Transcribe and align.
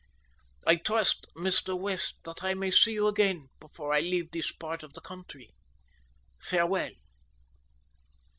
I 0.65 0.77
trust, 0.77 1.27
Mr. 1.37 1.79
West, 1.79 2.23
that 2.23 2.43
I 2.43 2.55
may 2.55 2.71
see 2.71 2.93
you 2.93 3.05
again 3.05 3.49
before 3.59 3.93
I 3.93 3.99
leave 3.99 4.31
this 4.31 4.51
part 4.51 4.81
of 4.81 4.93
the 4.93 5.01
country. 5.01 5.51
Farewell!" 6.39 6.93